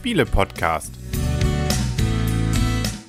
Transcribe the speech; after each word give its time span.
Spiele-Podcast. 0.00 0.94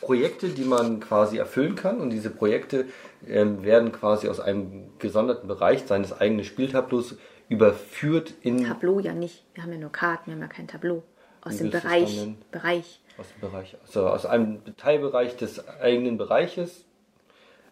Projekte, 0.00 0.48
die 0.48 0.64
man 0.64 1.00
quasi 1.00 1.38
erfüllen 1.38 1.74
kann. 1.74 2.00
Und 2.00 2.10
diese 2.10 2.30
Projekte 2.30 2.86
ähm, 3.26 3.62
werden 3.62 3.92
quasi 3.92 4.28
aus 4.28 4.40
einem 4.40 4.98
gesonderten 4.98 5.48
Bereich 5.48 5.82
seines 5.86 6.18
eigenen 6.18 6.44
Spieltableaus 6.44 7.16
überführt 7.48 8.32
in 8.42 8.64
Tableau 8.64 9.00
ja 9.00 9.12
nicht. 9.12 9.44
Wir 9.54 9.64
haben 9.64 9.72
ja 9.72 9.78
nur 9.78 9.92
Karten, 9.92 10.26
wir 10.26 10.34
haben 10.34 10.42
ja 10.42 10.48
kein 10.48 10.68
Tableau. 10.68 11.02
Aus 11.42 11.56
dem 11.56 11.70
Bereich. 11.70 12.28
Bereich. 12.50 13.00
aus 13.16 13.26
dem 13.32 13.40
Bereich, 13.40 13.76
also 13.86 14.06
aus 14.08 14.26
einem 14.26 14.60
Teilbereich 14.76 15.36
des 15.36 15.66
eigenen 15.80 16.18
Bereiches 16.18 16.84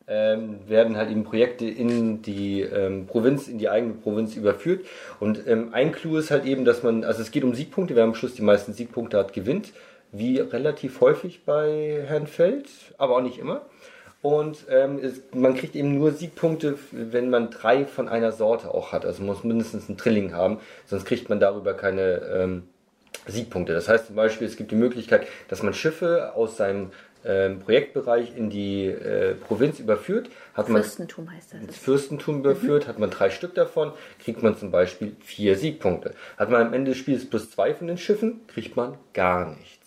ähm, 0.09 0.61
werden 0.66 0.97
halt 0.97 1.11
eben 1.11 1.22
Projekte 1.22 1.66
in 1.66 2.22
die 2.22 2.62
ähm, 2.62 3.06
Provinz, 3.06 3.47
in 3.47 3.59
die 3.59 3.69
eigene 3.69 3.92
Provinz 3.94 4.34
überführt. 4.36 4.86
Und 5.20 5.47
ähm, 5.47 5.69
ein 5.72 5.92
Clou 5.92 6.16
ist 6.16 6.31
halt 6.31 6.47
eben, 6.47 6.64
dass 6.64 6.83
man, 6.83 7.05
also 7.05 7.20
es 7.20 7.31
geht 7.31 7.44
um 7.44 7.54
Siegpunkte, 7.54 7.94
wer 7.94 8.04
am 8.04 8.15
Schluss 8.15 8.34
die 8.34 8.43
meisten 8.43 8.72
Siegpunkte 8.72 9.19
hat, 9.19 9.32
gewinnt, 9.34 9.72
wie 10.12 10.38
relativ 10.38 11.00
häufig 11.00 11.44
bei 11.44 12.04
Herrn 12.06 12.26
Feld, 12.26 12.69
aber 12.98 13.16
auch 13.16 13.22
nicht 13.22 13.38
immer. 13.38 13.62
Und 14.20 14.66
ähm, 14.69 14.98
es, 15.00 15.22
man 15.32 15.54
kriegt 15.54 15.76
eben 15.76 15.96
nur 15.96 16.10
Siegpunkte, 16.10 16.76
wenn 16.91 17.30
man 17.30 17.50
drei 17.50 17.84
von 17.84 18.08
einer 18.08 18.32
Sorte 18.32 18.74
auch 18.74 18.92
hat. 18.92 19.04
Also 19.06 19.22
man 19.22 19.34
muss 19.34 19.44
mindestens 19.44 19.88
einen 19.88 19.97
Trilling 19.97 20.34
haben, 20.34 20.58
sonst 20.86 21.04
kriegt 21.04 21.28
man 21.28 21.38
darüber 21.38 21.74
keine 21.74 22.20
ähm, 22.34 22.62
Siegpunkte. 23.26 23.72
Das 23.74 23.88
heißt 23.88 24.06
zum 24.06 24.16
Beispiel, 24.16 24.48
es 24.48 24.56
gibt 24.56 24.72
die 24.72 24.76
Möglichkeit, 24.76 25.26
dass 25.48 25.62
man 25.62 25.72
Schiffe 25.72 26.34
aus 26.34 26.56
seinem 26.56 26.91
ähm, 27.24 27.60
Projektbereich 27.60 28.36
in 28.36 28.50
die 28.50 28.86
äh, 28.86 29.34
Provinz 29.34 29.78
überführt. 29.80 30.30
Hat 30.54 30.68
man 30.68 30.82
Fürstentum 30.82 31.30
heißt 31.30 31.52
das. 31.52 31.60
ins 31.60 31.76
Fürstentum 31.76 32.38
überführt, 32.41 32.86
hat 32.86 32.98
man 32.98 33.10
drei 33.10 33.30
Stück 33.30 33.54
davon, 33.54 33.92
kriegt 34.22 34.42
man 34.42 34.56
zum 34.56 34.70
Beispiel 34.70 35.16
vier 35.20 35.56
Siegpunkte. 35.56 36.14
Hat 36.36 36.50
man 36.50 36.66
am 36.66 36.72
Ende 36.74 36.92
des 36.92 36.98
Spiels 36.98 37.28
plus 37.28 37.50
zwei 37.50 37.74
von 37.74 37.86
den 37.86 37.98
Schiffen, 37.98 38.41
kriegt 38.47 38.76
man 38.76 38.97
gar 39.14 39.54
nichts. 39.56 39.78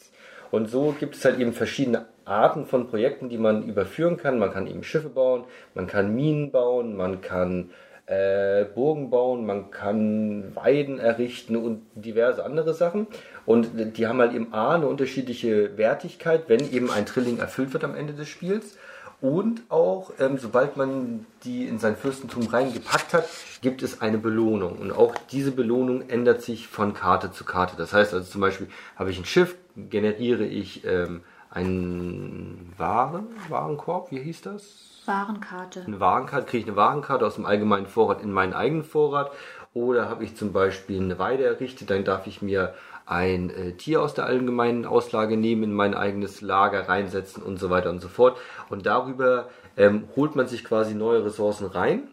Und 0.52 0.70
so 0.70 0.94
gibt 1.00 1.16
es 1.16 1.26
halt 1.26 1.40
eben 1.40 1.54
verschiedene 1.54 2.06
Arten 2.26 2.66
von 2.66 2.88
Projekten, 2.88 3.30
die 3.30 3.38
man 3.38 3.64
überführen 3.64 4.18
kann. 4.18 4.38
Man 4.38 4.52
kann 4.52 4.68
eben 4.68 4.84
Schiffe 4.84 5.10
bauen, 5.10 5.46
man 5.74 5.88
kann 5.88 6.14
Minen 6.14 6.52
bauen, 6.52 6.96
man 6.96 7.22
kann 7.22 7.72
äh, 8.06 8.66
Burgen 8.66 9.10
bauen, 9.10 9.46
man 9.46 9.72
kann 9.72 10.56
Weiden 10.56 11.00
errichten 11.00 11.56
und 11.56 11.82
diverse 11.96 12.44
andere 12.44 12.74
Sachen. 12.74 13.08
Und 13.46 13.70
die 13.98 14.08
haben 14.08 14.20
halt 14.20 14.34
eben 14.34 14.54
A, 14.54 14.76
eine 14.76 14.88
unterschiedliche 14.88 15.78
Wertigkeit, 15.78 16.44
wenn 16.48 16.72
eben 16.72 16.92
ein 16.92 17.06
Trilling 17.06 17.40
erfüllt 17.40 17.74
wird 17.74 17.84
am 17.84 17.96
Ende 17.96 18.14
des 18.14 18.28
Spiels. 18.28 18.78
Und 19.22 19.62
auch, 19.70 20.12
ähm, 20.20 20.40
sobald 20.40 20.78
man 20.78 21.28
die 21.44 21.68
in 21.68 21.78
sein 21.78 21.96
Fürstentum 21.96 22.48
reingepackt 22.48 23.14
hat, 23.14 23.30
gibt 23.62 23.84
es 23.84 24.02
eine 24.02 24.18
Belohnung. 24.18 24.80
Und 24.80 24.92
auch 24.92 25.16
diese 25.32 25.52
Belohnung 25.52 26.10
ändert 26.10 26.42
sich 26.42 26.68
von 26.68 26.96
Karte 26.96 27.32
zu 27.32 27.46
Karte. 27.46 27.76
Das 27.78 27.94
heißt 27.94 28.16
also 28.16 28.30
zum 28.30 28.42
Beispiel, 28.42 28.68
habe 28.96 29.12
ich 29.12 29.20
ein 29.20 29.26
Schiff, 29.26 29.56
generiere 29.76 30.46
ich 30.46 30.86
ähm, 30.86 31.22
einen 31.50 32.74
Waren, 32.78 33.28
Warenkorb, 33.50 34.12
wie 34.12 34.20
hieß 34.20 34.42
das? 34.42 35.02
Warenkarte. 35.06 35.84
eine 35.86 36.00
Warenkarte, 36.00 36.46
kriege 36.46 36.62
ich 36.62 36.68
eine 36.68 36.78
Warenkarte 36.78 37.26
aus 37.26 37.36
dem 37.36 37.46
allgemeinen 37.46 37.88
Vorrat 37.88 38.22
in 38.22 38.32
meinen 38.32 38.54
eigenen 38.54 38.84
Vorrat. 38.84 39.32
Oder 39.74 40.10
habe 40.10 40.24
ich 40.24 40.36
zum 40.36 40.54
Beispiel 40.54 41.02
eine 41.02 41.18
Weide 41.18 41.46
errichtet, 41.46 41.90
dann 41.90 42.04
darf 42.04 42.28
ich 42.28 42.42
mir 42.42 42.74
ein 43.06 43.50
äh, 43.50 43.74
Tier 43.74 44.02
aus 44.02 44.14
der 44.14 44.26
allgemeinen 44.26 44.86
Auslage 44.86 45.38
nehmen, 45.38 45.64
in 45.64 45.74
mein 45.74 45.94
eigenes 45.94 46.42
Lager 46.42 46.88
reinsetzen 46.88 47.42
und 47.42 47.58
so 47.58 47.70
weiter 47.70 47.90
und 47.90 48.00
so 48.00 48.08
fort. 48.08 48.38
Und 48.70 48.86
darüber 48.86 49.50
ähm, 49.78 50.08
holt 50.16 50.36
man 50.36 50.48
sich 50.48 50.64
quasi 50.64 50.94
neue 50.94 51.26
Ressourcen 51.26 51.68
rein, 51.68 52.10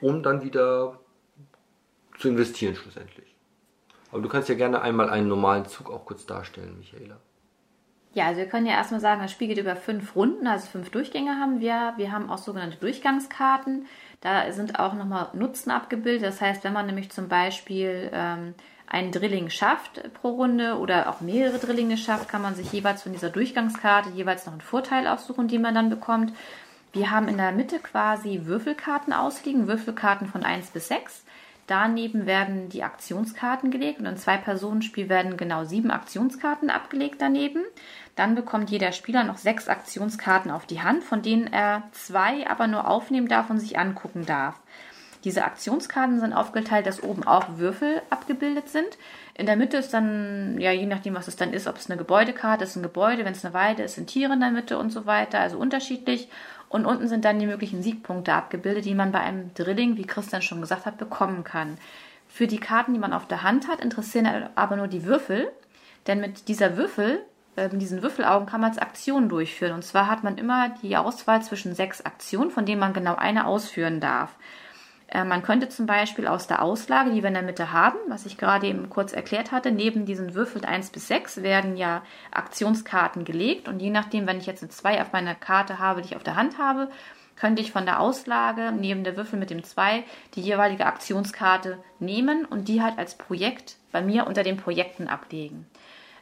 um 0.00 0.22
dann 0.22 0.42
wieder 0.42 0.98
zu 2.18 2.28
investieren 2.28 2.74
schlussendlich. 2.74 3.33
Aber 4.14 4.22
du 4.22 4.28
kannst 4.28 4.48
ja 4.48 4.54
gerne 4.54 4.80
einmal 4.80 5.10
einen 5.10 5.26
normalen 5.26 5.66
Zug 5.66 5.90
auch 5.90 6.06
kurz 6.06 6.24
darstellen, 6.24 6.78
Michaela. 6.78 7.16
Ja, 8.12 8.26
also 8.26 8.38
wir 8.38 8.46
können 8.46 8.64
ja 8.64 8.74
erstmal 8.74 9.00
sagen, 9.00 9.20
das 9.20 9.32
Spiel 9.32 9.48
geht 9.48 9.58
über 9.58 9.74
fünf 9.74 10.14
Runden, 10.14 10.46
also 10.46 10.68
fünf 10.68 10.90
Durchgänge 10.90 11.40
haben 11.40 11.58
wir. 11.58 11.94
Wir 11.96 12.12
haben 12.12 12.30
auch 12.30 12.38
sogenannte 12.38 12.76
Durchgangskarten. 12.76 13.86
Da 14.20 14.52
sind 14.52 14.78
auch 14.78 14.94
nochmal 14.94 15.30
Nutzen 15.32 15.72
abgebildet. 15.72 16.22
Das 16.22 16.40
heißt, 16.40 16.62
wenn 16.62 16.72
man 16.72 16.86
nämlich 16.86 17.10
zum 17.10 17.26
Beispiel 17.26 18.08
ähm, 18.12 18.54
einen 18.86 19.10
Drilling 19.10 19.50
schafft 19.50 20.00
pro 20.14 20.28
Runde 20.28 20.78
oder 20.78 21.10
auch 21.10 21.20
mehrere 21.20 21.58
Drillinge 21.58 21.96
schafft, 21.96 22.28
kann 22.28 22.40
man 22.40 22.54
sich 22.54 22.70
jeweils 22.70 23.02
von 23.02 23.10
dieser 23.10 23.30
Durchgangskarte 23.30 24.10
jeweils 24.10 24.46
noch 24.46 24.52
einen 24.52 24.60
Vorteil 24.60 25.08
aussuchen, 25.08 25.48
den 25.48 25.62
man 25.62 25.74
dann 25.74 25.90
bekommt. 25.90 26.32
Wir 26.92 27.10
haben 27.10 27.26
in 27.26 27.38
der 27.38 27.50
Mitte 27.50 27.80
quasi 27.80 28.42
Würfelkarten 28.44 29.12
ausliegen, 29.12 29.66
Würfelkarten 29.66 30.28
von 30.28 30.44
1 30.44 30.70
bis 30.70 30.86
6. 30.86 31.23
Daneben 31.66 32.26
werden 32.26 32.68
die 32.68 32.82
Aktionskarten 32.82 33.70
gelegt 33.70 33.98
und 33.98 34.06
im 34.06 34.16
Zwei-Personen-Spiel 34.16 35.08
werden 35.08 35.38
genau 35.38 35.64
sieben 35.64 35.90
Aktionskarten 35.90 36.68
abgelegt 36.68 37.16
daneben. 37.20 37.64
Dann 38.16 38.34
bekommt 38.34 38.70
jeder 38.70 38.92
Spieler 38.92 39.24
noch 39.24 39.38
sechs 39.38 39.68
Aktionskarten 39.68 40.50
auf 40.50 40.66
die 40.66 40.82
Hand, 40.82 41.04
von 41.04 41.22
denen 41.22 41.50
er 41.50 41.84
zwei 41.92 42.46
aber 42.48 42.66
nur 42.66 42.86
aufnehmen 42.88 43.28
darf 43.28 43.48
und 43.48 43.58
sich 43.58 43.78
angucken 43.78 44.26
darf. 44.26 44.60
Diese 45.24 45.44
Aktionskarten 45.44 46.20
sind 46.20 46.34
aufgeteilt, 46.34 46.86
dass 46.86 47.02
oben 47.02 47.26
auch 47.26 47.56
Würfel 47.56 48.02
abgebildet 48.10 48.68
sind. 48.68 48.98
In 49.34 49.46
der 49.46 49.56
Mitte 49.56 49.78
ist 49.78 49.94
dann, 49.94 50.60
ja, 50.60 50.70
je 50.70 50.84
nachdem, 50.84 51.14
was 51.14 51.28
es 51.28 51.36
dann 51.36 51.54
ist, 51.54 51.66
ob 51.66 51.76
es 51.76 51.90
eine 51.90 51.96
Gebäudekarte 51.96 52.64
ist, 52.64 52.76
ein 52.76 52.82
Gebäude, 52.82 53.24
wenn 53.24 53.32
es 53.32 53.44
eine 53.44 53.54
Weide 53.54 53.84
ist, 53.84 53.94
sind 53.94 54.08
Tiere 54.08 54.34
in 54.34 54.40
der 54.40 54.50
Mitte 54.50 54.78
und 54.78 54.90
so 54.90 55.06
weiter, 55.06 55.40
also 55.40 55.56
unterschiedlich. 55.58 56.28
Und 56.68 56.84
unten 56.84 57.08
sind 57.08 57.24
dann 57.24 57.38
die 57.38 57.46
möglichen 57.46 57.82
Siegpunkte 57.82 58.34
abgebildet, 58.34 58.84
die 58.84 58.94
man 58.94 59.12
bei 59.12 59.20
einem 59.20 59.54
Drilling, 59.54 59.96
wie 59.96 60.06
Christian 60.06 60.42
schon 60.42 60.60
gesagt 60.60 60.84
hat, 60.84 60.98
bekommen 60.98 61.42
kann. 61.42 61.78
Für 62.28 62.46
die 62.46 62.58
Karten, 62.58 62.92
die 62.92 62.98
man 62.98 63.12
auf 63.12 63.26
der 63.26 63.42
Hand 63.42 63.68
hat, 63.68 63.80
interessieren 63.80 64.50
aber 64.56 64.76
nur 64.76 64.88
die 64.88 65.04
Würfel, 65.04 65.50
denn 66.06 66.20
mit 66.20 66.48
dieser 66.48 66.76
Würfel, 66.76 67.20
äh, 67.56 67.68
mit 67.68 67.80
diesen 67.80 68.02
Würfelaugen 68.02 68.46
kann 68.46 68.60
man 68.60 68.70
als 68.70 68.78
Aktion 68.78 69.28
durchführen. 69.28 69.72
Und 69.72 69.84
zwar 69.84 70.08
hat 70.08 70.22
man 70.22 70.36
immer 70.36 70.74
die 70.82 70.96
Auswahl 70.96 71.42
zwischen 71.42 71.74
sechs 71.74 72.04
Aktionen, 72.04 72.50
von 72.50 72.66
denen 72.66 72.80
man 72.80 72.92
genau 72.92 73.14
eine 73.14 73.46
ausführen 73.46 74.00
darf. 74.00 74.34
Äh, 75.14 75.24
man 75.24 75.42
könnte 75.42 75.70
zum 75.70 75.86
Beispiel 75.86 76.26
aus 76.26 76.46
der 76.46 76.60
Auslage, 76.60 77.10
die 77.12 77.22
wir 77.22 77.28
in 77.28 77.34
der 77.34 77.42
Mitte 77.42 77.72
haben, 77.72 77.98
was 78.08 78.26
ich 78.26 78.36
gerade 78.36 78.66
eben 78.66 78.90
kurz 78.90 79.12
erklärt 79.14 79.52
hatte, 79.52 79.70
neben 79.70 80.04
diesen 80.04 80.34
Würfeln 80.34 80.64
1 80.64 80.90
bis 80.90 81.08
6 81.08 81.42
werden 81.42 81.76
ja 81.76 82.02
Aktionskarten 82.32 83.24
gelegt. 83.24 83.68
Und 83.68 83.80
je 83.80 83.90
nachdem, 83.90 84.26
wenn 84.26 84.38
ich 84.38 84.46
jetzt 84.46 84.62
eine 84.62 84.70
2 84.70 85.00
auf 85.00 85.12
meiner 85.12 85.34
Karte 85.34 85.78
habe, 85.78 86.02
die 86.02 86.08
ich 86.08 86.16
auf 86.16 86.24
der 86.24 86.36
Hand 86.36 86.58
habe, 86.58 86.90
könnte 87.36 87.62
ich 87.62 87.72
von 87.72 87.84
der 87.84 88.00
Auslage 88.00 88.72
neben 88.72 89.04
der 89.04 89.16
Würfel 89.16 89.38
mit 89.38 89.50
dem 89.50 89.64
2 89.64 90.04
die 90.34 90.42
jeweilige 90.42 90.86
Aktionskarte 90.86 91.78
nehmen 91.98 92.44
und 92.44 92.68
die 92.68 92.82
halt 92.82 92.98
als 92.98 93.16
Projekt 93.16 93.76
bei 93.92 94.02
mir 94.02 94.26
unter 94.26 94.42
den 94.42 94.56
Projekten 94.56 95.08
ablegen. 95.08 95.66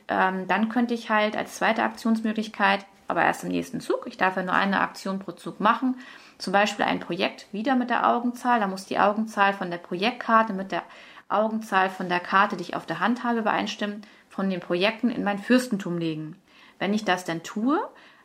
Ähm, 0.09 0.47
dann 0.49 0.69
könnte 0.69 0.95
ich 0.95 1.11
halt 1.11 1.37
als 1.37 1.57
zweite 1.57 1.83
Aktionsmöglichkeit, 1.83 2.87
aber 3.09 3.23
erst 3.23 3.45
im 3.45 3.51
nächsten 3.51 3.81
Zug, 3.81 4.07
ich 4.07 4.17
darf 4.17 4.37
ja 4.37 4.43
nur 4.43 4.55
eine 4.55 4.81
Aktion 4.81 5.19
pro 5.19 5.33
Zug 5.33 5.61
machen, 5.61 5.97
zum 6.43 6.53
Beispiel 6.53 6.85
ein 6.85 6.99
Projekt 6.99 7.47
wieder 7.53 7.77
mit 7.77 7.89
der 7.89 8.09
Augenzahl, 8.09 8.59
da 8.59 8.67
muss 8.67 8.85
die 8.85 8.99
Augenzahl 8.99 9.53
von 9.53 9.71
der 9.71 9.79
Projektkarte 9.79 10.53
mit 10.53 10.73
der 10.73 10.83
Augenzahl 11.29 11.89
von 11.89 12.09
der 12.09 12.19
Karte, 12.19 12.57
die 12.57 12.65
ich 12.65 12.75
auf 12.75 12.85
der 12.85 12.99
Hand 12.99 13.23
habe, 13.23 13.39
übereinstimmen, 13.39 14.03
von 14.29 14.51
den 14.51 14.59
Projekten 14.59 15.09
in 15.09 15.23
mein 15.23 15.39
Fürstentum 15.39 15.99
legen. 15.99 16.37
Wenn 16.81 16.95
ich 16.95 17.05
das 17.05 17.25
dann 17.25 17.45
tue, 17.45 17.79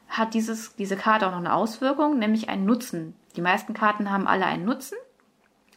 hat 0.10 0.34
dieses, 0.34 0.76
diese 0.76 0.98
Karte 0.98 1.28
auch 1.28 1.32
noch 1.32 1.38
eine 1.38 1.54
Auswirkung, 1.54 2.18
nämlich 2.18 2.50
einen 2.50 2.66
Nutzen. 2.66 3.14
Die 3.36 3.42
meisten 3.42 3.76
Karten 3.76 4.10
haben 4.10 4.28
alle 4.28 4.48
einen 4.48 4.66
Nutzen, 4.66 4.98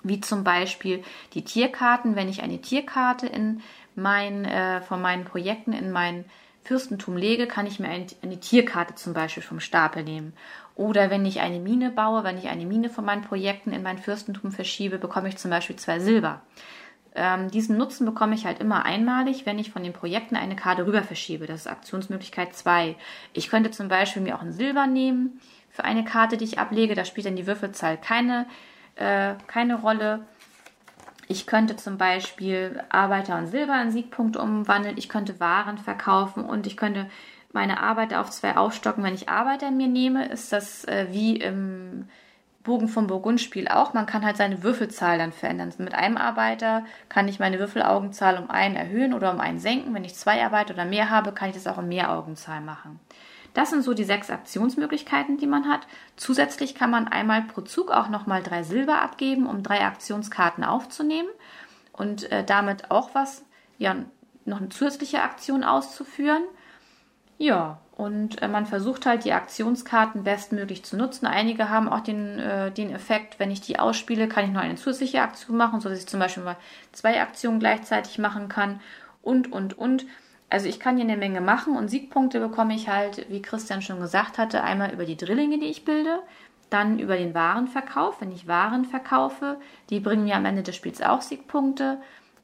wie 0.03 0.21
zum 0.21 0.43
Beispiel 0.43 1.05
die 1.35 1.45
Tierkarten. 1.45 2.17
Wenn 2.17 2.31
ich 2.31 2.43
eine 2.43 2.63
Tierkarte 2.63 3.27
in 3.27 3.61
mein, 3.95 4.47
äh, 4.47 4.81
von 4.81 5.03
meinen 5.03 5.27
Projekten 5.27 5.75
in 5.75 5.91
mein 5.91 6.25
Fürstentum 6.71 7.17
lege, 7.17 7.49
kann 7.49 7.67
ich 7.67 7.81
mir 7.81 7.89
eine, 7.89 8.39
Tierkarte 8.39 8.95
zum 8.95 9.13
Beispiel 9.13 9.43
vom 9.43 9.59
Stapel 9.59 10.05
nehmen. 10.05 10.35
Oder 10.77 11.11
wenn 11.11 11.27
ich 11.27 11.41
eine 11.41 11.59
Mine 11.59 11.91
baue, 11.91 12.23
wenn 12.23 12.39
ich 12.39 12.47
eine 12.47 12.65
Mine 12.65 12.91
von 12.91 13.05
meinen 13.05 13.23
Projekten 13.23 13.73
in 13.73 13.83
mein 13.83 13.99
Fürstentum 13.99 14.53
verschiebe, 14.53 14.99
bekomme 14.99 15.29
ich 15.29 15.37
zum 15.37 15.51
Beispiel 15.51 15.75
zwei 15.75 15.99
Silber. 15.99 16.43
Ähm, 17.17 17.51
diesen 17.51 17.77
Nutzen 17.77 18.07
bekomme 18.07 18.37
ich 18.37 18.47
halt 18.47 18.61
immer 18.61 18.85
einmalig, 18.85 19.47
wenn 19.47 19.59
ich 19.59 19.73
von 19.73 19.83
den 19.83 19.93
Projekten 19.93 20.37
eine 20.37 20.55
Karte 20.55 20.87
rüber 20.87 21.03
verschiebe. 21.03 21.49
Das 21.49 21.63
ist 21.63 21.67
Aktionsmöglichkeit 21.67 22.55
2. 22.55 22.95
Ich 23.33 23.51
könnte 23.51 23.73
zum 23.73 23.89
Beispiel 23.89 24.23
mir 24.23 24.37
auch 24.37 24.43
ein 24.43 24.53
Silber 24.53 24.87
nehmen 24.87 25.41
für 25.71 25.83
eine 25.83 26.05
Karte, 26.05 26.37
die 26.37 26.45
ich 26.45 26.61
ablege. 26.61 26.95
Da 26.95 27.05
spielt 27.05 27.27
dann 27.27 27.35
die 27.35 27.49
Würfelzahl 27.49 27.97
keine, 27.97 28.47
äh, 28.95 29.35
keine 29.49 29.81
Rolle. 29.81 30.25
Ich 31.31 31.47
könnte 31.47 31.77
zum 31.77 31.97
Beispiel 31.97 32.83
Arbeiter 32.89 33.39
und 33.39 33.47
Silber 33.47 33.81
in 33.81 33.93
Siegpunkte 33.93 34.41
umwandeln. 34.41 34.99
Ich 34.99 35.09
könnte 35.09 35.39
Waren 35.39 35.79
verkaufen 35.79 36.45
und 36.45 36.67
ich 36.67 36.77
könnte 36.77 37.07
meine 37.53 37.81
Arbeiter 37.81 38.21
auf 38.21 38.31
zwei 38.31 38.57
aufstocken. 38.57 39.05
Wenn 39.05 39.15
ich 39.15 39.29
Arbeiter 39.29 39.71
mir 39.71 39.87
nehme, 39.87 40.27
ist 40.27 40.53
das 40.53 40.85
äh, 40.87 41.07
wie 41.13 41.37
im 41.37 42.09
Bogen 42.65 42.89
vom 42.89 43.07
Burgundspiel 43.07 43.69
auch. 43.69 43.95
Man 43.95 44.07
kann 44.07 44.25
halt 44.25 44.39
seine 44.39 44.65
Würfelzahl 44.65 45.19
dann 45.19 45.31
verändern. 45.31 45.73
Mit 45.79 45.95
einem 45.95 46.17
Arbeiter 46.17 46.85
kann 47.09 47.29
ich 47.29 47.39
meine 47.39 47.61
Würfelaugenzahl 47.61 48.37
um 48.37 48.51
einen 48.51 48.75
erhöhen 48.75 49.15
oder 49.15 49.33
um 49.33 49.39
einen 49.39 49.61
senken. 49.61 49.95
Wenn 49.95 50.05
ich 50.05 50.17
zwei 50.17 50.45
Arbeiter 50.45 50.75
oder 50.75 50.85
mehr 50.85 51.11
habe, 51.11 51.31
kann 51.31 51.51
ich 51.51 51.55
das 51.55 51.69
auch 51.69 51.79
um 51.79 51.87
mehr 51.87 52.11
Augenzahl 52.11 52.61
machen. 52.61 52.99
Das 53.55 53.71
sind 53.71 53.83
so 53.83 53.95
die 53.95 54.05
sechs 54.05 54.31
Aktionsmöglichkeiten, 54.31 55.39
die 55.39 55.47
man 55.47 55.69
hat. 55.69 55.87
Zusätzlich 56.17 56.75
kann 56.75 56.91
man 56.91 57.09
einmal 57.09 57.43
pro 57.43 57.63
Zug 57.63 57.91
auch 57.91 58.09
nochmal 58.09 58.43
drei 58.43 58.63
Silber 58.63 59.03
abgeben, 59.03 59.47
um 59.47 59.63
drei 59.63 59.85
Aktionskarten 59.85 60.65
aufzunehmen 60.65 61.29
und 61.93 62.31
äh, 62.31 62.45
damit 62.45 62.91
auch 62.91 63.11
was, 63.15 63.45
ja, 63.79 63.97
noch 64.45 64.59
eine 64.59 64.69
zusätzliche 64.69 65.23
Aktion 65.23 65.65
auszuführen. 65.65 66.43
Ja, 67.39 67.79
und 67.97 68.41
äh, 68.41 68.49
man 68.49 68.67
versucht 68.67 69.05
halt 69.05 69.25
die 69.25 69.33
Aktionskarten 69.33 70.25
bestmöglich 70.25 70.85
zu 70.85 70.97
nutzen. 70.97 71.27
Einige 71.27 71.69
haben 71.69 71.89
auch 71.89 72.01
den, 72.01 72.39
äh, 72.39 72.71
den 72.71 72.91
Effekt, 72.91 73.39
wenn 73.39 73.51
ich 73.51 73.61
die 73.61 73.79
ausspiele, 73.79 74.29
kann 74.29 74.45
ich 74.45 74.51
noch 74.51 74.63
eine 74.63 74.77
zusätzliche 74.77 75.21
Aktion 75.21 75.57
machen, 75.57 75.81
sodass 75.81 75.99
ich 75.99 76.07
zum 76.07 76.21
Beispiel 76.21 76.43
mal 76.43 76.57
zwei 76.93 77.21
Aktionen 77.21 77.61
gleichzeitig 77.61 78.19
machen 78.19 78.49
kann 78.49 78.81
und, 79.23 79.53
und, 79.53 79.77
und. 79.77 80.07
Also 80.51 80.67
ich 80.67 80.81
kann 80.81 80.97
hier 80.97 81.05
eine 81.05 81.17
Menge 81.17 81.41
machen 81.41 81.77
und 81.77 81.89
Siegpunkte 81.89 82.41
bekomme 82.41 82.75
ich 82.75 82.89
halt, 82.89 83.31
wie 83.31 83.41
Christian 83.41 83.83
schon 83.83 84.01
gesagt 84.01 84.37
hatte, 84.37 84.65
einmal 84.65 84.93
über 84.93 85.05
die 85.05 85.17
Drillinge, 85.17 85.59
die 85.59 85.67
ich 85.67 85.85
bilde, 85.85 86.21
dann 86.71 86.99
über 86.99 87.17
den 87.17 87.35
Warenverkauf. 87.35 88.21
Wenn 88.21 88.33
ich 88.33 88.49
Waren 88.49 88.85
verkaufe, 88.85 89.59
die 89.91 90.01
bringen 90.01 90.25
mir 90.25 90.37
am 90.37 90.45
Ende 90.45 90.65
des 90.65 90.75
Spiels 90.75 91.03
auch 91.03 91.23
Siegpunkte. 91.23 91.99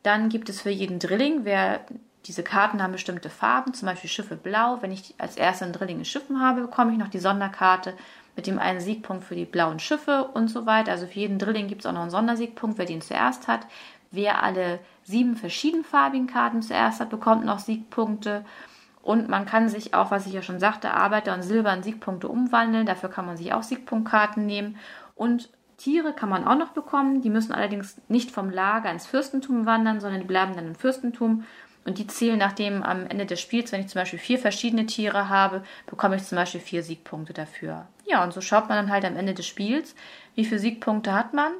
Dann 0.04 0.28
gibt 0.28 0.48
es 0.48 0.60
für 0.60 0.70
jeden 0.70 1.00
Drilling, 1.00 1.40
wer 1.44 1.80
diese 2.26 2.44
Karten 2.44 2.82
haben 2.82 2.92
bestimmte 2.92 3.30
Farben, 3.30 3.74
zum 3.74 3.86
Beispiel 3.86 4.10
Schiffe 4.10 4.36
blau. 4.36 4.78
Wenn 4.80 4.92
ich 4.92 5.14
als 5.18 5.36
erster 5.36 5.66
ein 5.66 5.72
Drilling 5.72 5.98
in 5.98 6.04
Schiffen 6.04 6.40
habe, 6.40 6.62
bekomme 6.62 6.92
ich 6.92 6.98
noch 6.98 7.08
die 7.08 7.18
Sonderkarte 7.18 7.94
mit 8.36 8.46
dem 8.46 8.58
einen 8.58 8.80
Siegpunkt 8.80 9.24
für 9.24 9.34
die 9.34 9.46
blauen 9.46 9.78
Schiffe 9.78 10.28
und 10.34 10.48
so 10.48 10.66
weiter. 10.66 10.92
Also 10.92 11.06
für 11.06 11.18
jeden 11.18 11.38
Drilling 11.38 11.68
gibt 11.68 11.82
es 11.82 11.86
auch 11.86 11.92
noch 11.92 12.02
einen 12.02 12.10
Sondersiegpunkt, 12.10 12.78
wer 12.78 12.86
den 12.86 13.00
zuerst 13.00 13.48
hat. 13.48 13.66
Wer 14.16 14.42
alle 14.42 14.80
sieben 15.04 15.36
verschiedenfarbigen 15.36 16.26
Karten 16.26 16.62
zuerst 16.62 17.00
hat, 17.00 17.10
bekommt 17.10 17.44
noch 17.44 17.60
Siegpunkte. 17.60 18.44
Und 19.02 19.28
man 19.28 19.46
kann 19.46 19.68
sich 19.68 19.94
auch, 19.94 20.10
was 20.10 20.26
ich 20.26 20.32
ja 20.32 20.42
schon 20.42 20.58
sagte, 20.58 20.92
Arbeiter 20.92 21.34
und 21.34 21.42
Silber 21.42 21.72
in 21.72 21.84
Siegpunkte 21.84 22.26
umwandeln. 22.26 22.86
Dafür 22.86 23.08
kann 23.08 23.26
man 23.26 23.36
sich 23.36 23.52
auch 23.52 23.62
Siegpunktkarten 23.62 24.44
nehmen. 24.44 24.76
Und 25.14 25.50
Tiere 25.76 26.12
kann 26.12 26.28
man 26.28 26.46
auch 26.46 26.56
noch 26.56 26.70
bekommen. 26.70 27.20
Die 27.20 27.30
müssen 27.30 27.52
allerdings 27.52 28.00
nicht 28.08 28.32
vom 28.32 28.50
Lager 28.50 28.90
ins 28.90 29.06
Fürstentum 29.06 29.66
wandern, 29.66 30.00
sondern 30.00 30.20
die 30.20 30.26
bleiben 30.26 30.56
dann 30.56 30.66
im 30.66 30.74
Fürstentum 30.74 31.44
und 31.86 31.98
die 31.98 32.06
zählen 32.08 32.38
nachdem 32.38 32.82
am 32.82 33.06
Ende 33.06 33.26
des 33.26 33.40
Spiels, 33.40 33.70
wenn 33.70 33.80
ich 33.80 33.88
zum 33.88 34.00
Beispiel 34.00 34.18
vier 34.18 34.40
verschiedene 34.40 34.86
Tiere 34.86 35.28
habe, 35.28 35.62
bekomme 35.86 36.16
ich 36.16 36.24
zum 36.24 36.36
Beispiel 36.36 36.60
vier 36.60 36.82
Siegpunkte 36.82 37.32
dafür. 37.32 37.86
Ja, 38.04 38.24
und 38.24 38.32
so 38.32 38.40
schaut 38.40 38.68
man 38.68 38.76
dann 38.76 38.90
halt 38.90 39.04
am 39.04 39.16
Ende 39.16 39.34
des 39.34 39.46
Spiels, 39.46 39.94
wie 40.34 40.44
viele 40.44 40.58
Siegpunkte 40.58 41.12
hat 41.12 41.32
man. 41.32 41.52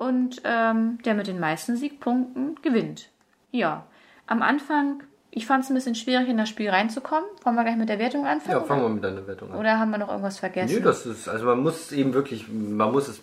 Und 0.00 0.40
ähm, 0.44 0.98
der 1.04 1.12
mit 1.12 1.26
den 1.26 1.38
meisten 1.38 1.76
Siegpunkten 1.76 2.56
gewinnt. 2.62 3.10
Ja, 3.50 3.84
am 4.26 4.40
Anfang, 4.40 5.02
ich 5.30 5.46
fand 5.46 5.64
es 5.64 5.68
ein 5.68 5.74
bisschen 5.74 5.94
schwierig, 5.94 6.26
in 6.26 6.38
das 6.38 6.48
Spiel 6.48 6.70
reinzukommen. 6.70 7.28
Wollen 7.44 7.54
wir 7.54 7.64
gleich 7.64 7.76
mit 7.76 7.90
der 7.90 7.98
Wertung 7.98 8.24
anfangen? 8.26 8.60
Ja, 8.60 8.64
fangen 8.64 8.80
wir 8.80 8.88
mit 8.88 9.04
deiner 9.04 9.26
Wertung 9.26 9.52
an. 9.52 9.58
Oder 9.58 9.78
haben 9.78 9.90
wir 9.90 9.98
noch 9.98 10.08
irgendwas 10.08 10.38
vergessen? 10.38 10.74
Nee, 10.74 10.80
das 10.80 11.04
ist, 11.04 11.28
also 11.28 11.44
man 11.44 11.60
muss 11.60 11.92
eben 11.92 12.14
wirklich, 12.14 12.46
man 12.48 12.92
muss 12.92 13.08
es 13.08 13.20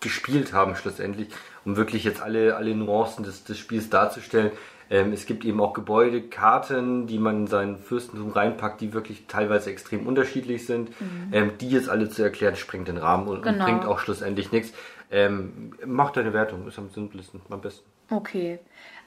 gespielt 0.00 0.52
haben 0.52 0.74
schlussendlich, 0.74 1.28
um 1.64 1.76
wirklich 1.76 2.02
jetzt 2.02 2.20
alle, 2.20 2.56
alle 2.56 2.74
Nuancen 2.74 3.24
des, 3.24 3.44
des 3.44 3.56
Spiels 3.56 3.88
darzustellen. 3.88 4.50
Ähm, 4.90 5.12
es 5.12 5.26
gibt 5.26 5.44
eben 5.44 5.60
auch 5.60 5.74
Gebäudekarten, 5.74 7.06
die 7.06 7.18
man 7.18 7.42
in 7.42 7.46
sein 7.46 7.78
Fürstentum 7.78 8.30
reinpackt, 8.30 8.80
die 8.80 8.92
wirklich 8.92 9.26
teilweise 9.26 9.70
extrem 9.70 10.06
unterschiedlich 10.06 10.66
sind. 10.66 10.90
Mhm. 11.00 11.28
Ähm, 11.32 11.50
die 11.60 11.70
jetzt 11.70 11.88
alle 11.88 12.08
zu 12.08 12.22
erklären, 12.22 12.56
sprengt 12.56 12.88
den 12.88 12.96
Rahmen 12.96 13.28
und, 13.28 13.42
genau. 13.42 13.64
und 13.64 13.70
bringt 13.70 13.86
auch 13.86 13.98
schlussendlich 13.98 14.52
nichts. 14.52 14.72
Ähm, 15.10 15.72
mach 15.84 16.10
deine 16.10 16.32
Wertung, 16.32 16.66
ist 16.66 16.78
am 16.78 16.90
simplesten, 16.90 17.40
am 17.50 17.60
besten. 17.60 17.88
Okay. 18.10 18.58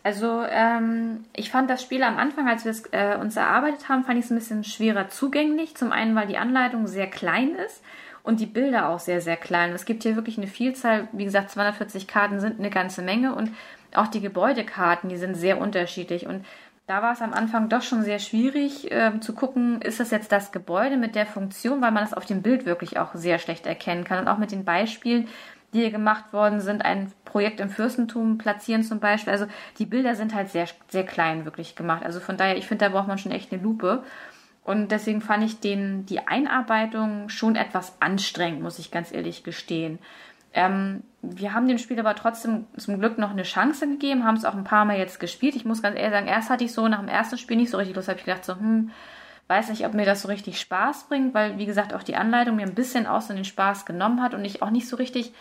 Also 0.03 0.43
ähm, 0.49 1.25
ich 1.35 1.51
fand 1.51 1.69
das 1.69 1.81
Spiel 1.81 2.03
am 2.03 2.17
Anfang, 2.17 2.47
als 2.47 2.63
wir 2.63 2.71
es 2.71 2.83
äh, 2.91 3.17
uns 3.19 3.35
erarbeitet 3.35 3.89
haben, 3.89 4.05
fand 4.05 4.17
ich 4.17 4.25
es 4.25 4.31
ein 4.31 4.37
bisschen 4.37 4.63
schwerer 4.63 5.09
zugänglich. 5.09 5.75
Zum 5.75 5.91
einen, 5.91 6.15
weil 6.15 6.27
die 6.27 6.37
Anleitung 6.37 6.87
sehr 6.87 7.07
klein 7.07 7.55
ist 7.55 7.83
und 8.23 8.39
die 8.39 8.45
Bilder 8.45 8.89
auch 8.89 8.99
sehr, 8.99 9.21
sehr 9.21 9.37
klein. 9.37 9.71
Es 9.71 9.85
gibt 9.85 10.03
hier 10.03 10.15
wirklich 10.15 10.37
eine 10.37 10.47
Vielzahl, 10.47 11.07
wie 11.11 11.25
gesagt, 11.25 11.51
240 11.51 12.07
Karten 12.07 12.39
sind 12.39 12.59
eine 12.59 12.69
ganze 12.69 13.01
Menge 13.01 13.35
und 13.35 13.51
auch 13.93 14.07
die 14.07 14.21
Gebäudekarten, 14.21 15.09
die 15.09 15.17
sind 15.17 15.35
sehr 15.35 15.59
unterschiedlich. 15.59 16.27
Und 16.27 16.45
da 16.87 17.01
war 17.01 17.13
es 17.13 17.21
am 17.21 17.33
Anfang 17.33 17.69
doch 17.69 17.81
schon 17.81 18.03
sehr 18.03 18.19
schwierig 18.19 18.91
äh, 18.91 19.19
zu 19.19 19.33
gucken, 19.33 19.81
ist 19.81 19.99
das 19.99 20.11
jetzt 20.11 20.31
das 20.31 20.51
Gebäude 20.51 20.97
mit 20.97 21.15
der 21.15 21.25
Funktion, 21.25 21.81
weil 21.81 21.91
man 21.91 22.03
das 22.03 22.13
auf 22.13 22.25
dem 22.25 22.41
Bild 22.41 22.65
wirklich 22.65 22.97
auch 22.99 23.13
sehr 23.13 23.37
schlecht 23.37 23.65
erkennen 23.65 24.05
kann. 24.05 24.19
Und 24.19 24.27
auch 24.27 24.37
mit 24.37 24.51
den 24.51 24.65
Beispielen, 24.65 25.27
die 25.73 25.79
hier 25.79 25.91
gemacht 25.91 26.33
worden 26.33 26.61
sind, 26.61 26.83
ein 26.83 27.11
Projekt 27.25 27.59
im 27.59 27.69
Fürstentum 27.69 28.37
platzieren 28.37 28.83
zum 28.83 28.99
Beispiel. 28.99 29.31
Also 29.31 29.45
die 29.77 29.85
Bilder 29.85 30.15
sind 30.15 30.33
halt 30.33 30.49
sehr, 30.49 30.67
sehr 30.87 31.05
klein 31.05 31.45
wirklich 31.45 31.75
gemacht. 31.75 32.03
Also 32.03 32.19
von 32.19 32.37
daher, 32.37 32.57
ich 32.57 32.67
finde, 32.67 32.85
da 32.85 32.89
braucht 32.89 33.07
man 33.07 33.17
schon 33.17 33.31
echt 33.31 33.51
eine 33.51 33.61
Lupe. 33.61 34.03
Und 34.63 34.91
deswegen 34.91 35.21
fand 35.21 35.43
ich 35.43 35.59
den, 35.59 36.05
die 36.05 36.27
Einarbeitung 36.27 37.29
schon 37.29 37.55
etwas 37.55 37.99
anstrengend, 38.01 38.61
muss 38.61 38.79
ich 38.79 38.91
ganz 38.91 39.11
ehrlich 39.11 39.43
gestehen. 39.43 39.99
Ähm, 40.53 41.03
wir 41.21 41.53
haben 41.53 41.67
dem 41.67 41.77
Spiel 41.77 41.99
aber 41.99 42.15
trotzdem 42.15 42.65
zum 42.75 42.99
Glück 42.99 43.17
noch 43.17 43.31
eine 43.31 43.43
Chance 43.43 43.87
gegeben, 43.87 44.25
haben 44.25 44.35
es 44.35 44.45
auch 44.45 44.55
ein 44.55 44.63
paar 44.63 44.85
Mal 44.85 44.97
jetzt 44.97 45.19
gespielt. 45.19 45.55
Ich 45.55 45.65
muss 45.65 45.81
ganz 45.81 45.97
ehrlich 45.97 46.13
sagen, 46.13 46.27
erst 46.27 46.49
hatte 46.49 46.63
ich 46.63 46.73
so 46.73 46.87
nach 46.87 46.99
dem 46.99 47.07
ersten 47.07 47.37
Spiel 47.37 47.57
nicht 47.57 47.69
so 47.69 47.77
richtig 47.77 47.95
Lust, 47.95 48.07
habe 48.07 48.19
ich 48.19 48.25
gedacht 48.25 48.45
so, 48.45 48.55
hm, 48.55 48.91
weiß 49.47 49.69
nicht, 49.69 49.85
ob 49.85 49.93
mir 49.93 50.05
das 50.05 50.21
so 50.21 50.27
richtig 50.27 50.59
Spaß 50.59 51.07
bringt, 51.09 51.33
weil 51.33 51.57
wie 51.57 51.65
gesagt 51.65 51.93
auch 51.93 52.03
die 52.03 52.15
Anleitung 52.15 52.55
mir 52.55 52.65
ein 52.65 52.75
bisschen 52.75 53.07
aus 53.07 53.27
den 53.27 53.45
Spaß 53.45 53.85
genommen 53.85 54.21
hat 54.21 54.33
und 54.33 54.45
ich 54.45 54.61
auch 54.61 54.69
nicht 54.69 54.87
so 54.87 54.95
richtig 54.95 55.33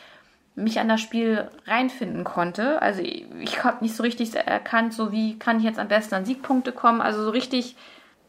mich 0.58 0.80
an 0.80 0.88
das 0.88 1.00
Spiel 1.00 1.48
reinfinden 1.66 2.24
konnte. 2.24 2.82
Also 2.82 3.00
ich, 3.00 3.26
ich 3.40 3.64
habe 3.64 3.82
nicht 3.82 3.94
so 3.96 4.02
richtig 4.02 4.34
erkannt, 4.34 4.92
so 4.92 5.12
wie 5.12 5.38
kann 5.38 5.58
ich 5.58 5.64
jetzt 5.64 5.78
am 5.78 5.88
besten 5.88 6.16
an 6.16 6.24
Siegpunkte 6.24 6.72
kommen. 6.72 7.00
Also 7.00 7.22
so 7.22 7.30
richtig 7.30 7.76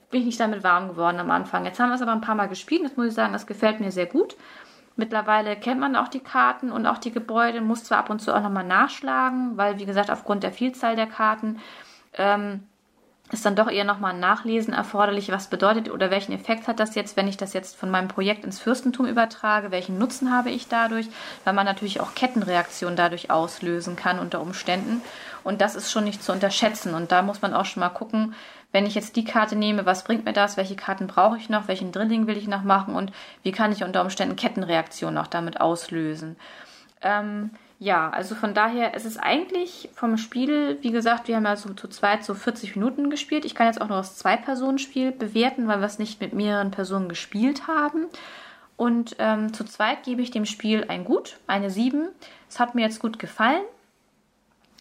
bin 0.09 0.21
ich 0.21 0.25
nicht 0.25 0.39
damit 0.39 0.63
warm 0.63 0.89
geworden 0.89 1.19
am 1.19 1.31
Anfang. 1.31 1.65
Jetzt 1.65 1.79
haben 1.79 1.89
wir 1.89 1.95
es 1.95 2.01
aber 2.01 2.12
ein 2.12 2.21
paar 2.21 2.36
Mal 2.36 2.48
gespielt. 2.48 2.83
Das 2.83 2.98
muss 2.98 3.07
ich 3.07 3.13
sagen, 3.13 3.33
das 3.33 3.48
gefällt 3.48 3.79
mir 3.79 3.91
sehr 3.91 4.05
gut. 4.05 4.36
Mittlerweile 4.95 5.55
kennt 5.55 5.79
man 5.79 5.95
auch 5.95 6.07
die 6.07 6.19
Karten 6.19 6.71
und 6.71 6.86
auch 6.86 6.98
die 6.98 7.12
Gebäude, 7.12 7.62
muss 7.62 7.86
zwar 7.86 8.00
ab 8.00 8.09
und 8.09 8.19
zu 8.19 8.36
auch 8.36 8.41
nochmal 8.41 8.65
nachschlagen, 8.65 9.55
weil, 9.55 9.79
wie 9.79 9.86
gesagt, 9.86 10.12
aufgrund 10.12 10.43
der 10.43 10.51
Vielzahl 10.51 10.95
der 10.95 11.07
Karten 11.07 11.59
ähm, 12.13 12.63
ist 13.31 13.45
dann 13.45 13.55
doch 13.55 13.69
eher 13.69 13.83
nochmal 13.83 14.13
ein 14.13 14.19
Nachlesen 14.19 14.74
erforderlich, 14.74 15.31
was 15.31 15.48
bedeutet 15.48 15.91
oder 15.91 16.09
welchen 16.09 16.31
Effekt 16.31 16.67
hat 16.67 16.79
das 16.79 16.95
jetzt, 16.95 17.15
wenn 17.15 17.27
ich 17.27 17.38
das 17.38 17.53
jetzt 17.53 17.75
von 17.75 17.91
meinem 17.91 18.07
Projekt 18.07 18.43
ins 18.43 18.59
Fürstentum 18.59 19.05
übertrage, 19.05 19.71
welchen 19.71 19.98
Nutzen 19.98 20.31
habe 20.31 20.50
ich 20.50 20.67
dadurch, 20.67 21.07
weil 21.43 21.53
man 21.53 21.65
natürlich 21.65 22.01
auch 22.01 22.15
Kettenreaktionen 22.15 22.95
dadurch 22.95 23.29
auslösen 23.29 23.95
kann 23.95 24.19
unter 24.19 24.41
Umständen. 24.41 25.01
Und 25.43 25.62
das 25.62 25.75
ist 25.75 25.91
schon 25.91 26.03
nicht 26.03 26.24
zu 26.24 26.31
unterschätzen. 26.31 26.93
Und 26.93 27.12
da 27.12 27.21
muss 27.21 27.41
man 27.41 27.53
auch 27.53 27.65
schon 27.65 27.81
mal 27.81 27.89
gucken, 27.89 28.33
wenn 28.71 28.86
ich 28.86 28.95
jetzt 28.95 29.15
die 29.15 29.25
Karte 29.25 29.55
nehme, 29.55 29.86
was 29.86 30.03
bringt 30.03 30.25
mir 30.25 30.33
das, 30.33 30.57
welche 30.57 30.75
Karten 30.75 31.07
brauche 31.07 31.38
ich 31.38 31.50
noch, 31.50 31.67
welchen 31.67 31.91
Drilling 31.91 32.27
will 32.27 32.38
ich 32.38 32.48
noch 32.48 32.63
machen? 32.63 32.95
Und 32.95 33.12
wie 33.43 33.51
kann 33.51 33.71
ich 33.71 33.83
unter 33.83 34.01
Umständen 34.01 34.36
Kettenreaktionen 34.36 35.17
auch 35.17 35.27
damit 35.27 35.59
auslösen. 35.59 36.36
Ähm, 37.01 37.51
ja, 37.79 38.09
also 38.09 38.36
von 38.36 38.53
daher, 38.53 38.93
es 38.93 39.05
ist 39.05 39.17
eigentlich 39.17 39.89
vom 39.93 40.17
Spiel, 40.17 40.77
wie 40.81 40.91
gesagt, 40.91 41.29
wir 41.29 41.38
haben 41.38 41.45
ja 41.45 41.55
so 41.55 41.74
zu 41.74 41.88
zweit 41.88 42.25
so 42.25 42.33
40 42.33 42.75
Minuten 42.75 43.09
gespielt. 43.09 43.45
Ich 43.45 43.55
kann 43.55 43.67
jetzt 43.67 43.79
auch 43.79 43.88
nur 43.88 43.98
das 43.98 44.17
Zwei-Personen-Spiel 44.17 45.13
bewerten, 45.13 45.67
weil 45.69 45.79
wir 45.79 45.86
es 45.86 45.98
nicht 45.98 46.19
mit 46.19 46.33
mehreren 46.33 46.71
Personen 46.71 47.07
gespielt 47.07 47.67
haben. 47.67 48.07
Und 48.75 49.15
ähm, 49.19 49.53
zu 49.53 49.63
zweit 49.63 50.03
gebe 50.03 50.21
ich 50.21 50.29
dem 50.29 50.45
Spiel 50.45 50.86
ein 50.89 51.05
Gut, 51.05 51.38
eine 51.48 51.69
7. 51.69 52.09
Es 52.50 52.59
hat 52.59 52.75
mir 52.75 52.81
jetzt 52.81 53.00
gut 53.00 53.17
gefallen. 53.17 53.63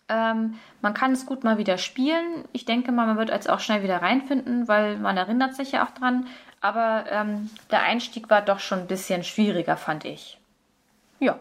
Ähm, 0.09 0.55
man 0.81 0.95
kann 0.95 1.13
es 1.13 1.25
gut 1.25 1.45
mal 1.45 1.57
wieder 1.57 1.79
spielen. 1.79 2.45
Ich 2.53 2.65
denke 2.65 2.91
mal, 2.91 3.07
man 3.07 3.17
wird 3.17 3.31
jetzt 3.31 3.49
auch 3.49 3.61
schnell 3.61 3.85
wieder 3.85 4.03
reinfinden, 4.03 4.67
weil 4.67 4.97
man 4.99 5.17
erinnert 5.17 5.55
sich 5.55 5.71
ja 5.71 5.87
auch 5.87 5.91
dran. 5.93 6.27
Aber 6.61 7.05
ähm, 7.11 7.49
der 7.71 7.83
Einstieg 7.83 8.29
war 8.29 8.43
doch 8.43 8.59
schon 8.59 8.81
ein 8.81 8.87
bisschen 8.89 9.23
schwieriger, 9.23 9.77
fand 9.77 10.05
ich. 10.05 10.39
Ja. 11.21 11.39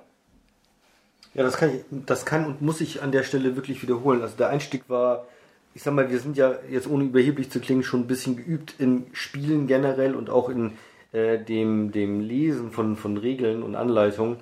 Ja, 1.38 1.44
das 1.44 1.56
kann, 1.56 1.70
ich, 1.70 1.84
das 1.92 2.26
kann 2.26 2.48
und 2.48 2.64
muss 2.64 2.82
ich 2.82 3.04
an 3.04 3.12
der 3.12 3.22
Stelle 3.22 3.56
wirklich 3.56 3.84
wiederholen. 3.84 4.24
Also 4.24 4.36
der 4.36 4.50
Einstieg 4.50 4.90
war, 4.90 5.28
ich 5.76 5.84
sag 5.84 5.94
mal, 5.94 6.10
wir 6.10 6.20
sind 6.20 6.36
ja 6.36 6.56
jetzt 6.70 6.90
ohne 6.90 7.04
überheblich 7.04 7.52
zu 7.52 7.60
klingen 7.60 7.84
schon 7.84 8.02
ein 8.02 8.08
bisschen 8.08 8.36
geübt 8.36 8.74
in 8.80 9.06
Spielen 9.14 9.68
generell 9.68 10.16
und 10.16 10.32
auch 10.32 10.50
in 10.50 10.74
äh, 11.12 11.38
dem, 11.38 11.92
dem 11.92 12.22
Lesen 12.22 12.72
von, 12.72 12.98
von 12.98 13.18
Regeln 13.18 13.62
und 13.62 13.76
Anleitungen. 13.76 14.38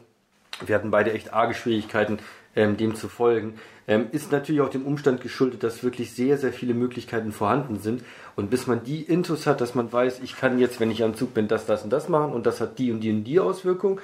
Wir 0.66 0.74
hatten 0.74 0.90
beide 0.90 1.12
echt 1.12 1.34
arge 1.34 1.54
Schwierigkeiten, 1.54 2.20
ähm, 2.56 2.78
dem 2.78 2.96
zu 2.96 3.10
folgen. 3.10 3.56
Ähm, 3.90 4.08
ist 4.14 4.32
natürlich 4.32 4.62
auch 4.62 4.70
dem 4.70 4.86
Umstand 4.86 5.20
geschuldet, 5.20 5.64
dass 5.64 5.84
wirklich 5.84 6.14
sehr, 6.14 6.38
sehr 6.38 6.54
viele 6.54 6.74
Möglichkeiten 6.74 7.34
vorhanden 7.34 7.78
sind. 7.80 8.06
Und 8.38 8.50
bis 8.50 8.68
man 8.68 8.86
die 8.86 9.02
Intus 9.02 9.48
hat, 9.48 9.60
dass 9.60 9.76
man 9.76 9.92
weiß, 9.92 10.22
ich 10.24 10.38
kann 10.38 10.60
jetzt, 10.60 10.80
wenn 10.80 10.92
ich 10.92 11.04
am 11.04 11.16
Zug 11.16 11.34
bin, 11.34 11.50
das, 11.50 11.66
das 11.66 11.84
und 11.84 11.90
das 11.92 12.08
machen 12.08 12.32
und 12.32 12.46
das 12.46 12.62
hat 12.62 12.80
die 12.80 12.94
und 12.94 13.02
die 13.02 13.12
und 13.12 13.26
die 13.26 13.42
Auswirkung, 13.42 14.00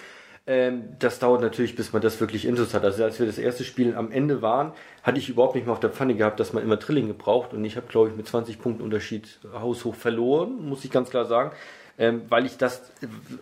ähm, 0.47 0.95
das 0.97 1.19
dauert 1.19 1.41
natürlich, 1.41 1.75
bis 1.75 1.93
man 1.93 2.01
das 2.01 2.19
wirklich 2.19 2.45
intus 2.45 2.73
hat. 2.73 2.83
Also 2.83 3.03
als 3.03 3.19
wir 3.19 3.25
das 3.25 3.37
erste 3.37 3.63
Spiel 3.63 3.95
am 3.95 4.11
Ende 4.11 4.41
waren, 4.41 4.73
hatte 5.03 5.19
ich 5.19 5.29
überhaupt 5.29 5.55
nicht 5.55 5.65
mehr 5.65 5.73
auf 5.73 5.79
der 5.79 5.91
Pfanne 5.91 6.15
gehabt, 6.15 6.39
dass 6.39 6.53
man 6.53 6.63
immer 6.63 6.79
Trilling 6.79 7.07
gebraucht. 7.07 7.53
Und 7.53 7.63
ich 7.63 7.75
habe, 7.77 7.87
glaube 7.87 8.09
ich, 8.09 8.15
mit 8.15 8.27
20 8.27 8.59
Punkten 8.59 8.83
Unterschied 8.83 9.39
haushoch 9.53 9.95
verloren, 9.95 10.67
muss 10.67 10.83
ich 10.83 10.91
ganz 10.91 11.09
klar 11.09 11.25
sagen. 11.25 11.51
Ähm, 11.99 12.23
weil 12.29 12.45
ich 12.45 12.57
das, 12.57 12.91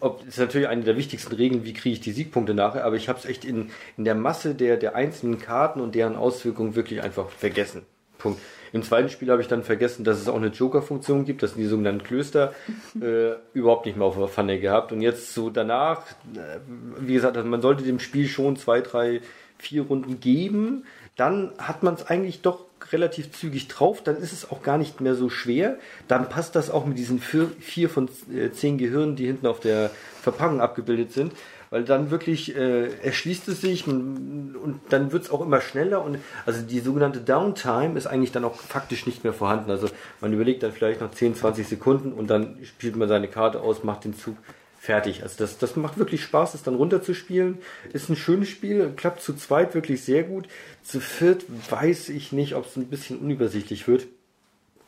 ob, 0.02 0.28
ist 0.28 0.40
natürlich 0.40 0.68
eine 0.68 0.84
der 0.84 0.98
wichtigsten 0.98 1.34
Regeln, 1.34 1.64
wie 1.64 1.74
kriege 1.74 1.94
ich 1.94 2.02
die 2.02 2.12
Siegpunkte 2.12 2.54
nachher, 2.54 2.84
aber 2.84 2.96
ich 2.98 3.08
habe 3.08 3.18
es 3.18 3.26
echt 3.26 3.46
in, 3.46 3.70
in 3.96 4.04
der 4.04 4.16
Masse 4.16 4.56
der, 4.56 4.76
der 4.76 4.96
einzelnen 4.96 5.40
Karten 5.40 5.80
und 5.80 5.96
deren 5.96 6.16
Auswirkungen 6.16 6.76
wirklich 6.76 7.02
einfach 7.02 7.30
vergessen. 7.30 7.86
Punkt. 8.20 8.40
Im 8.72 8.84
zweiten 8.84 9.10
Spiel 9.10 9.32
habe 9.32 9.42
ich 9.42 9.48
dann 9.48 9.64
vergessen, 9.64 10.04
dass 10.04 10.20
es 10.20 10.28
auch 10.28 10.36
eine 10.36 10.48
Joker-Funktion 10.48 11.26
gibt, 11.26 11.42
das 11.42 11.54
sind 11.54 11.62
die 11.62 11.68
sogenannten 11.68 12.04
Klöster, 12.04 12.54
äh, 13.02 13.32
überhaupt 13.54 13.88
nicht 13.88 13.98
mehr 13.98 14.06
auf 14.06 14.18
der 14.18 14.28
Pfanne 14.28 14.60
gehabt. 14.60 14.92
Und 14.92 15.02
jetzt 15.02 15.34
so 15.34 15.50
danach, 15.50 16.04
äh, 16.36 16.60
wie 17.00 17.14
gesagt, 17.14 17.36
also 17.36 17.50
man 17.50 17.62
sollte 17.62 17.84
dem 17.84 18.00
Spiel 18.00 18.28
schon 18.28 18.58
zwei, 18.58 18.82
drei, 18.82 19.22
vier 19.58 19.84
Runden 19.84 20.20
geben. 20.20 20.86
Dann 21.16 21.52
hat 21.58 21.82
man 21.82 21.96
es 21.96 22.06
eigentlich 22.06 22.42
doch 22.42 22.66
relativ 22.92 23.32
zügig 23.32 23.68
drauf, 23.68 24.02
dann 24.04 24.16
ist 24.16 24.32
es 24.32 24.50
auch 24.50 24.62
gar 24.62 24.78
nicht 24.78 25.02
mehr 25.02 25.16
so 25.16 25.30
schwer. 25.30 25.78
Dann 26.08 26.30
passt 26.30 26.56
das 26.56 26.70
auch 26.70 26.86
mit 26.86 26.98
diesen 26.98 27.20
vier, 27.20 27.52
vier 27.60 27.90
von 27.90 28.10
äh, 28.34 28.52
zehn 28.52 28.78
Gehirnen, 28.78 29.16
die 29.16 29.26
hinten 29.26 29.48
auf 29.48 29.60
der 29.60 29.90
Verpackung 30.22 30.62
abgebildet 30.62 31.12
sind 31.12 31.34
weil 31.70 31.84
dann 31.84 32.12
wirklich 32.12 32.56
äh, 32.56 32.88
erschließt 33.04 33.48
es 33.48 33.62
sich 33.62 33.88
und, 33.88 34.56
und 34.56 34.80
dann 34.90 35.12
wird 35.12 35.24
es 35.24 35.30
auch 35.30 35.42
immer 35.42 35.62
schneller 35.62 36.04
und 36.04 36.20
also 36.46 36.62
die 36.62 36.80
sogenannte 36.80 37.20
Downtime 37.20 37.98
ist 37.98 38.08
eigentlich 38.08 38.32
dann 38.32 38.46
auch 38.46 38.56
faktisch 38.56 39.06
nicht 39.06 39.24
mehr 39.24 39.34
vorhanden. 39.34 39.70
Also 39.70 39.90
man 40.22 40.34
überlegt 40.34 40.64
dann 40.64 40.72
vielleicht 40.72 41.02
noch 41.02 41.12
10, 41.12 41.36
20 41.36 41.68
Sekunden 41.68 42.14
und 42.14 42.28
dann 42.28 42.58
spielt 42.64 42.96
man 42.96 43.08
seine 43.08 43.28
Karte 43.28 43.62
aus, 43.62 43.84
macht 43.84 44.06
den 44.06 44.18
Zug 44.18 44.36
fertig. 44.80 45.24
Also 45.24 45.36
das, 45.38 45.58
das 45.58 45.76
macht 45.76 45.98
wirklich 45.98 46.24
Spaß, 46.24 46.54
das 46.54 46.64
dann 46.64 46.76
runterzuspielen. 46.76 47.60
Ist 47.94 48.10
ein 48.10 48.16
schönes 48.16 48.50
Spiel, 48.50 48.94
klappt 48.96 49.22
zu 49.22 49.36
zweit 49.36 49.76
wirklich 49.76 50.04
sehr 50.04 50.24
gut. 50.24 50.48
Zu 50.84 51.00
viert 51.00 51.44
weiß 51.70 52.10
ich 52.10 52.32
nicht, 52.32 52.56
ob 52.56 52.66
es 52.66 52.76
ein 52.78 52.88
bisschen 52.88 53.20
unübersichtlich 53.20 53.88
wird. 53.88 54.08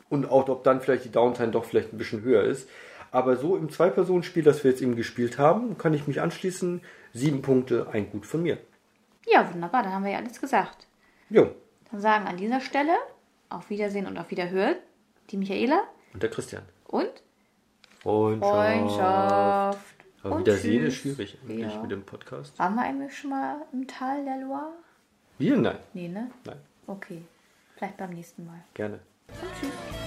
Und 0.08 0.30
auch, 0.30 0.48
ob 0.48 0.64
dann 0.64 0.80
vielleicht 0.80 1.04
die 1.04 1.12
Downtime 1.12 1.52
doch 1.52 1.64
vielleicht 1.64 1.92
ein 1.92 1.98
bisschen 1.98 2.22
höher 2.22 2.42
ist. 2.42 2.68
Aber 3.12 3.36
so 3.36 3.56
im 3.56 3.70
Zwei-Personen-Spiel, 3.70 4.42
das 4.42 4.64
wir 4.64 4.70
jetzt 4.70 4.80
eben 4.82 4.96
gespielt 4.96 5.38
haben, 5.38 5.78
kann 5.78 5.92
ich 5.94 6.06
mich 6.08 6.20
anschließen. 6.20 6.80
Sieben 7.12 7.42
Punkte, 7.42 7.86
ein 7.92 8.10
Gut 8.10 8.24
von 8.26 8.42
mir. 8.42 8.58
Ja, 9.26 9.52
wunderbar, 9.52 9.82
dann 9.82 9.92
haben 9.92 10.04
wir 10.04 10.12
ja 10.12 10.18
alles 10.18 10.40
gesagt. 10.40 10.86
Jo. 11.28 11.50
Dann 11.90 12.00
sagen 12.00 12.26
an 12.26 12.38
dieser 12.38 12.60
Stelle 12.60 12.94
auf 13.50 13.68
Wiedersehen 13.70 14.06
und 14.06 14.16
auf 14.18 14.30
Wiederhören 14.30 14.76
die 15.30 15.36
Michaela. 15.36 15.82
Und 16.14 16.22
der 16.22 16.30
Christian. 16.30 16.62
Und? 16.86 17.22
Freundschaft. 18.00 18.50
Freundschaft. 18.50 19.94
Aber 20.22 20.38
Wiedersehen 20.40 20.86
ist 20.86 20.94
schwierig 20.94 21.38
eigentlich 21.46 21.74
Ja. 21.74 21.82
mit 21.82 21.90
dem 21.90 22.04
Podcast. 22.04 22.58
Waren 22.58 22.74
wir 22.76 22.82
eigentlich 22.82 23.16
schon 23.16 23.30
mal 23.30 23.62
im 23.72 23.86
Tal 23.86 24.24
der 24.24 24.38
Loire? 24.38 24.72
Wir? 25.38 25.56
Nein. 25.56 25.76
Nee, 25.92 26.08
ne? 26.08 26.30
Nein. 26.44 26.58
Okay. 26.86 27.22
Vielleicht 27.76 27.96
beim 27.96 28.10
nächsten 28.10 28.46
Mal. 28.46 28.64
Gerne. 28.74 29.00
Und 29.28 29.48
tschüss. 29.60 30.01